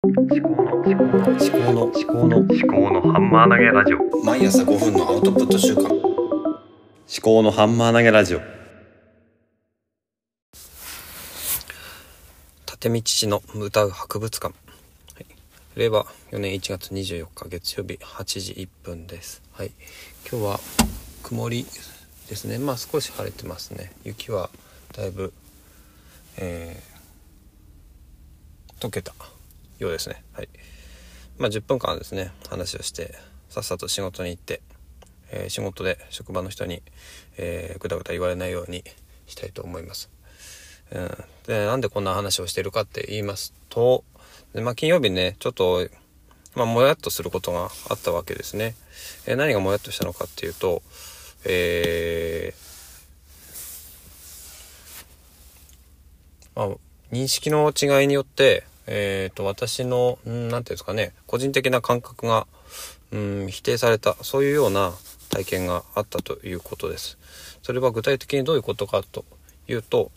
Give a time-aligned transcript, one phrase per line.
[0.00, 4.24] 思考の思考の思考の思考の思考のハンマー投げラジオ。
[4.24, 5.92] 毎朝5分のアウトプット週間思
[7.20, 8.40] 考のハンマー投げラジオ。
[12.70, 14.54] 立見父の歌う博物館、
[15.16, 15.26] はい、
[15.74, 19.42] 令和4年1月24日月曜日8時1分です。
[19.50, 19.72] はい。
[20.30, 20.60] 今日は
[21.24, 21.64] 曇り
[22.28, 22.58] ですね。
[22.58, 23.90] まあ少し晴れてますね。
[24.04, 24.48] 雪は
[24.96, 25.32] だいぶ
[26.36, 29.12] えー、溶けた。
[29.78, 30.24] ようですね。
[30.32, 30.48] はい。
[31.38, 32.32] まあ10分間ですね。
[32.48, 33.14] 話をして
[33.48, 34.60] さっさと仕事に行って、
[35.30, 36.82] えー仕事で職場の人に、
[37.36, 38.84] えー、ぐだぐだ言われないように
[39.26, 40.10] したいと思います。
[40.90, 41.10] うん、
[41.46, 44.04] でなんでこんな話をしてるかって言いますと
[44.54, 45.86] で、まあ、金曜日ねちょっと、
[46.54, 48.74] まあ、もやっとすることがあったわけですね。
[49.26, 50.82] えー何がもやっとしたのかっていうと、
[51.44, 52.68] えー
[56.58, 56.68] まあ、
[57.12, 62.46] 認識の違いによって、えー、と私のんなんていうんですかね個人的な感覚が
[63.12, 64.92] うん否定されたそういうような
[65.28, 67.18] 体験があったということです。
[67.62, 69.26] それは具体的にどういうことかと
[69.68, 70.10] いうと、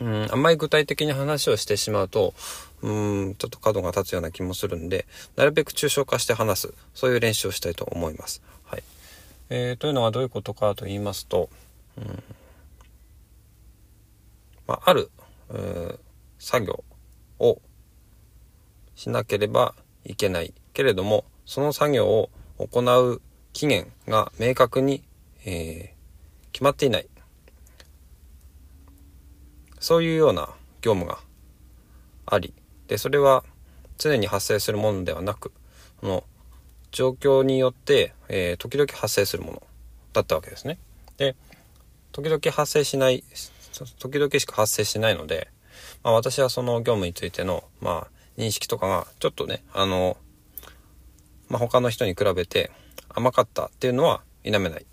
[0.00, 2.34] うん、あんまり具体的に話をしてしまうと、
[2.82, 8.42] うん、ちょっと角が立つような気もするんで、なるべく抽象化して話す、そういう練習をしたいと思います。
[8.64, 8.82] はい。
[9.50, 11.48] えー、というのはどういうことかと言いますと、
[11.96, 12.22] うん、
[14.66, 15.10] まあ、ある、
[15.50, 15.98] うー
[16.40, 16.84] 作業
[17.38, 17.58] を
[18.96, 23.20] しなければいけないけれども、その作業を行う
[23.52, 25.02] 期限が明確に、
[25.44, 25.94] えー
[26.54, 27.08] 決まっていない。
[29.80, 31.18] そういうような業務が
[32.26, 32.54] あり、
[32.86, 33.42] で、それは
[33.98, 35.50] 常に発生するものではなく、
[35.98, 36.22] その
[36.92, 39.62] 状況によって、えー時々発生するもの
[40.12, 40.78] だったわけですね。
[41.16, 41.34] で、
[42.12, 43.24] 時々発生しない、
[43.98, 45.48] 時々しか発生しないので、
[46.04, 50.16] まあ私はその業務についての、まあ認識とかがちょっとね、あの、
[51.48, 52.70] まあ他の人に比べて
[53.08, 54.86] 甘かったっていうのは否めない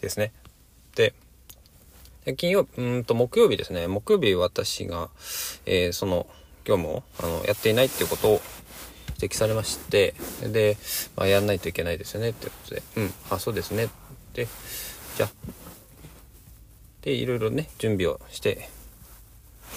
[0.00, 0.32] ですね。
[0.94, 1.14] で、
[2.36, 3.86] 金曜うんと木曜日ですね。
[3.86, 5.10] 木曜日私が、
[5.66, 6.26] えーその
[6.64, 8.40] 業務をあのやっていないっていうことを
[9.20, 10.76] 指摘されましてで、
[11.16, 12.30] まあ、やんないといけないですよね。
[12.30, 13.88] ってことで「うんあそうですね」
[14.34, 14.46] で
[15.16, 15.30] じゃ
[17.02, 18.68] でいろいろね準備をして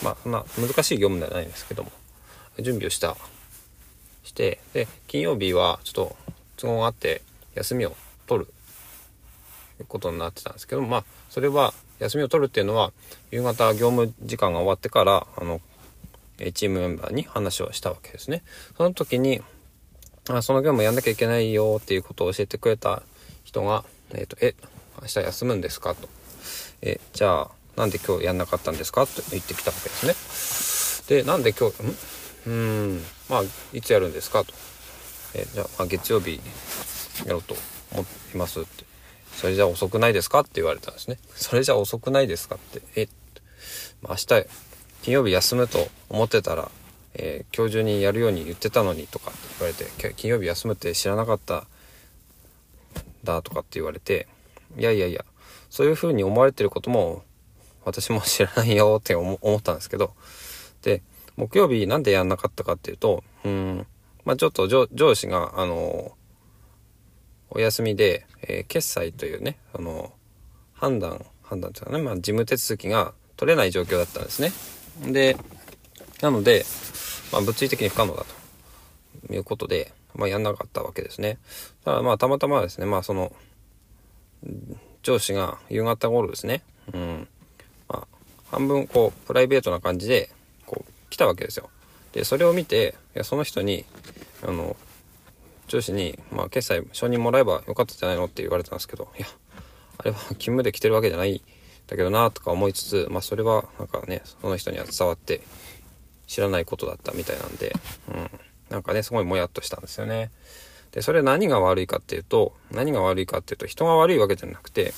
[0.03, 1.91] まあそんな難しい業務ではないんですけども。
[2.59, 3.16] 準備をした
[4.24, 6.16] してで金曜日はちょっと
[6.58, 7.22] 都合があって
[7.56, 7.96] 休みを
[8.28, 8.53] 取る
[9.88, 12.92] ことになってたんですけどまあそれは休みを取るっていうのは
[13.31, 15.62] 夕方業務時間が終わってからあの
[16.53, 18.44] チームメンバーに話をしたわけですね。
[18.75, 19.42] その時に
[20.30, 23.03] あその業務やんなきゃいけないよっていうことを教えてくれた
[23.44, 24.56] 人が「えっ、とえ
[25.02, 26.09] 明日休むんですか?」と
[26.81, 31.18] 「えじゃあなんで今日やんなかったんですか?」と言ってきたわけですね。
[31.22, 31.97] でなんで今日「ん？
[32.46, 33.44] うんまあ
[33.74, 34.54] いつやるんですか?」と
[35.34, 36.40] 「えじゃあ、まあ、月曜日
[37.26, 37.56] やろうと
[37.92, 38.86] 思います」って
[39.36, 41.20] 「それじゃ遅くないですか?」って言われたんですね。
[41.36, 42.56] それじゃ遅くないですか？
[42.56, 43.08] って「え
[44.02, 44.48] まあ明日
[45.04, 46.72] 金曜日休むと思ってたら、
[47.14, 51.66] えー今日中にやるように言ってたのに」とかって言われて「金曜日休むって知らなかった
[53.24, 54.28] だ」とかって言われて
[54.78, 55.24] 「いやいやいや
[55.70, 57.24] そういう風に思われてることも
[57.86, 60.14] 私も知らないよ」って思ったんですけど
[60.81, 61.02] で
[61.35, 63.88] 木曜日なんでやんなかったかっていうとうん
[64.25, 66.13] まあちょっと上司があの
[67.49, 70.11] お休みで、えー決済というねあの
[70.73, 74.51] 判断判断というかね、まあ、事務手続きが取れない状況だったんですね。
[75.11, 75.38] で
[76.21, 76.66] なので、
[77.31, 78.25] まあ、物理的に不可能だ
[79.27, 81.38] ということで、まあ、やんなかったわけですね。
[81.85, 83.33] ただまあたまたまですねまあその
[85.03, 86.63] 上司が夕方頃ですね、
[86.94, 87.27] うん
[87.88, 88.07] まあ、
[88.51, 90.29] 半分こうプライベートな感じで
[91.13, 91.69] 来たわけですよ。
[92.13, 93.85] でそれを見ていやその人に
[94.41, 94.75] あの
[95.68, 99.28] 上司に、まあ、決済承認もらえばよかったんじゃないのって言われたんですけどいや
[100.00, 101.41] あれは 勤務で来てるわけじゃないん
[101.85, 105.41] だけどなとか思いつつ、まあ、それはなんかねその人には伝わって
[106.25, 107.75] 知らないことだったみたいなんで、
[108.09, 108.30] うん、
[108.69, 110.31] なんかねすごいもやっとしたんですよね。
[110.94, 114.94] でそれ何が悪いかっていうと何が悪いかっていうと人が悪いわけじゃなくて、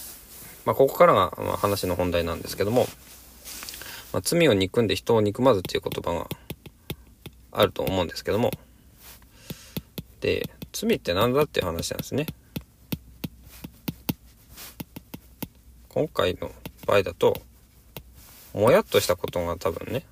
[0.66, 2.88] まあ、ここからが、ま、話の本題なんですけども、
[4.16, 6.30] まあ、罪を憎んで人を憎まずっていう言葉が
[7.52, 8.50] あると思うんですけども
[10.22, 12.26] で罪って何だっていう話なんですね。
[15.90, 16.50] 今回の
[16.88, 17.42] 場合だと
[18.54, 20.06] もやっとしたことが多分ね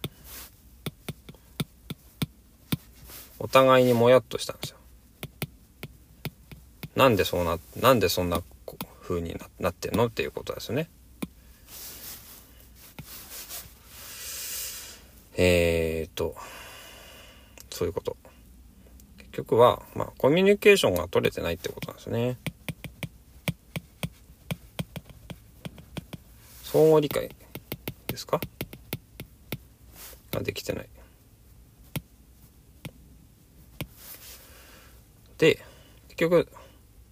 [3.40, 4.78] お互いにもやっとしたんですよ。
[6.98, 8.42] なんでそうななんでそんな
[9.02, 10.90] 風になってんのっていうことですよね。
[15.36, 16.36] えーと
[17.70, 18.18] そういうこと。
[19.18, 22.38] 結局は、まあ、コミュニケーションが取れてないってことなんですね。
[26.64, 27.30] 相互理解
[28.08, 28.40] ですか？
[30.32, 30.90] ができてない。
[35.40, 35.60] で、
[36.10, 36.48] 結局、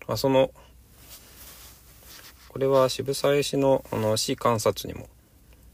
[0.07, 0.51] あ、その、
[2.50, 5.09] これは渋沢栄氏のあの死観察にも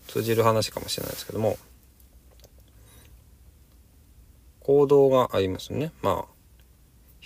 [0.08, 1.58] 通じる話かもしれないですけども、
[4.68, 5.94] 行動がありますね。
[6.02, 6.25] まあ、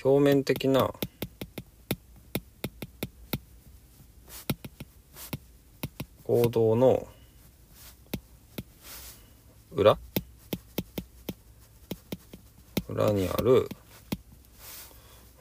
[0.04, 0.94] 表面的な
[6.24, 7.08] 行動の
[9.72, 9.98] 裏？
[12.88, 13.68] 裏にある、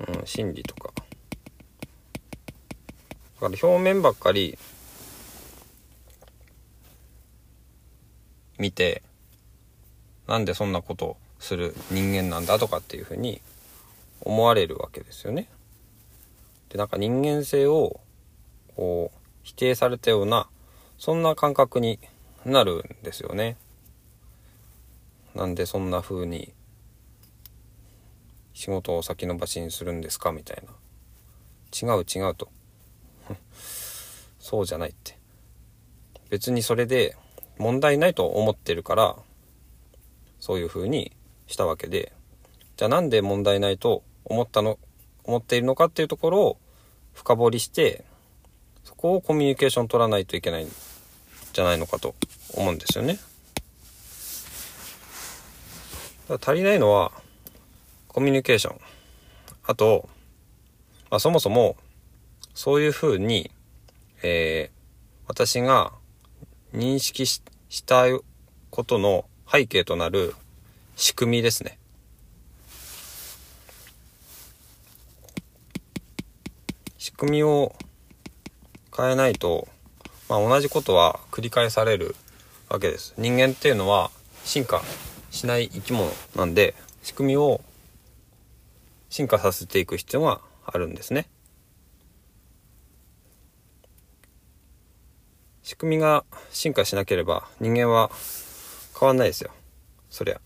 [0.09, 1.03] うん、心理とかだ
[3.41, 4.57] から表面ばっかり
[8.57, 9.03] 見て
[10.27, 13.41] なんでそんなことする人間なんだとかっていうふうに
[14.21, 15.49] 思われるわけですよね。
[16.69, 18.01] でなんか人間性を
[18.77, 20.47] こう否定されたような
[20.99, 21.99] そんな感覚に
[22.45, 23.57] なるんですよね。
[25.35, 26.53] なんでそんな風に
[28.53, 30.73] 仕事を先延ばしにするんですかみたいな。
[31.73, 32.49] 違う違うと。
[34.39, 35.17] そうじゃないって。
[36.29, 37.17] 別にそれで
[37.59, 39.17] 問題ないと思ってるから
[40.39, 41.13] そういう風に
[41.51, 42.13] したわけで
[42.77, 44.79] じゃあなんで問題ないと思ったの
[45.25, 46.59] 思っているのかっていうところを
[47.13, 48.05] 深掘りして
[48.85, 50.69] そこをコミュニケーション取らないといけないん
[51.53, 52.15] じゃないのかと
[52.55, 53.19] 思うんですよね。
[56.29, 57.13] 足りないのは
[58.07, 58.81] コミュニケーション
[59.65, 60.09] あと、
[61.11, 61.77] まあ、そもそも
[62.55, 63.51] そういうふうに、
[64.23, 65.93] えー、私が
[66.73, 67.43] 認識し
[67.85, 68.05] た
[68.71, 70.35] ことの背景となる
[71.01, 71.79] 仕組みですね。
[76.99, 77.75] 仕組みを
[78.95, 79.67] 変えないと、
[80.29, 82.15] まあ、同じことは繰り返される
[82.69, 83.15] わけです。
[83.17, 84.11] 人間っていうのは
[84.45, 84.83] 進化
[85.31, 87.63] しない生き物なんで仕組みを
[89.09, 91.31] 進化させていく必要があるんですね。
[95.63, 98.11] 仕組みが進化しなければ人間は
[99.01, 99.51] 変わんないですよ。
[100.11, 100.43] そりゃ。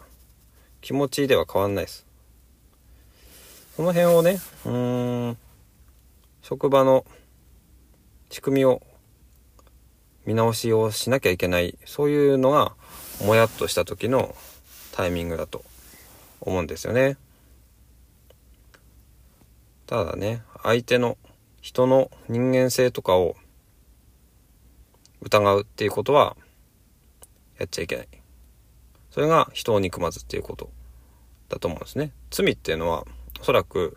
[0.85, 2.07] 気持ちでは変わんないです。
[3.75, 5.39] その辺をね、うーん、
[6.43, 7.07] 職場の
[8.29, 8.83] 仕組みを
[10.27, 12.75] 見直しをしなきゃいけない、そういうのが
[13.25, 14.35] もやっとした時の
[14.93, 15.65] タイミングだと
[16.43, 17.17] 思うんですよね。
[19.87, 21.17] ただね、相手の
[21.63, 23.37] 人の人間性とかを
[25.23, 26.37] 疑うっていうことは
[27.59, 28.24] やっちゃいけない。
[29.15, 30.73] それが人を憎まずっていうこと
[31.49, 32.11] だと思うんですね。
[32.33, 33.05] 罪っていうのは
[33.41, 33.97] おそらく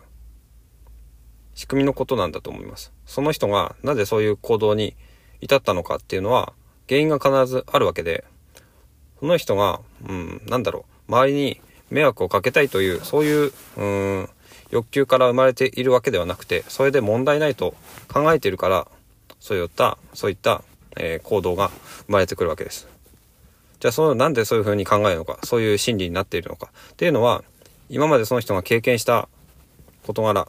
[1.56, 2.92] 仕組みのことなんだと思います。
[3.04, 4.94] その人がなぜそういう行動に
[5.40, 6.52] 至ったのかっていうのは
[6.88, 8.22] 原因が必ずあるわけで、
[9.18, 11.60] その人が、うん、なんだろう、周りに
[11.90, 14.28] 迷惑をかけたいという、そういう、うん、
[14.70, 17.74] 欲求から生まれているわけではなくて、それで問題ないと
[18.06, 18.86] 考えているから、
[19.40, 20.62] そういった、そういった、
[20.96, 21.72] えー、行動が
[22.06, 22.86] 生まれてくるわけです。
[23.80, 27.44] じゃあ、その、なんでそういうふうに考えるのか、そういう心理になっているのか、っていうのは、
[27.88, 29.28] 今までその人が経験した
[30.04, 30.48] 事柄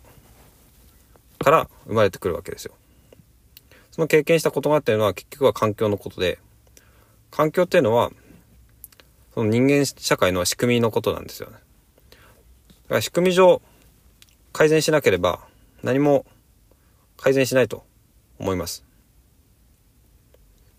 [1.40, 2.74] から生まれてくるわけですよ。
[3.92, 6.40] その経験した事柄っていうのは結局は環境のことで、
[7.32, 8.12] 環境っていうのは、
[9.34, 11.56] その人間社会の仕組みのことなんですよね。
[11.56, 11.60] だ
[12.90, 13.62] から仕組み上、
[14.52, 15.40] 改善しなければ
[15.84, 16.26] 何も
[17.18, 17.86] 改善しないと
[18.40, 18.84] 思います。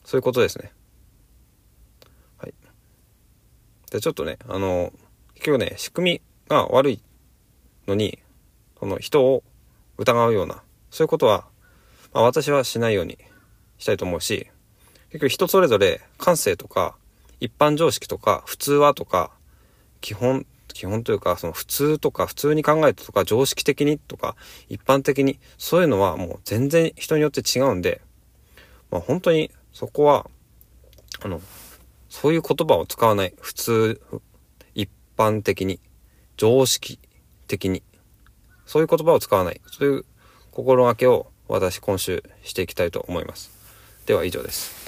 [0.05, 0.73] そういうことですね。
[2.39, 2.55] はい。
[3.91, 4.93] で、ちょっとね、あの、
[5.35, 7.03] 結局ね、仕組みが悪い
[7.87, 8.19] のに、
[8.79, 9.43] その人を
[9.99, 11.47] 疑うような、そういうことは、
[12.13, 13.19] まあ、私はしないように
[13.79, 14.49] したいと思うし、
[15.11, 16.97] 結局人それぞれ感性とか、
[17.41, 19.33] 一般常識とか、普通はとか、
[20.01, 24.37] 基本、基本というか、その普通とか、普通に考えてとか、常識的にとか、
[24.69, 28.03] 一般的に、そういうのはもう全然人によって違うんで、
[28.91, 30.31] まあ本当にそこは、
[31.23, 31.41] あの、
[32.11, 33.33] そういう言葉を使わない。
[33.41, 34.01] 普通、
[34.75, 35.81] 一般的に、
[36.37, 36.99] 常識
[37.47, 37.83] 的に。
[38.67, 39.61] そういう言葉を使わない。
[39.71, 40.05] そういう
[40.51, 43.51] 心がけを私今週していきたいと思います。
[44.07, 44.80] では以上です。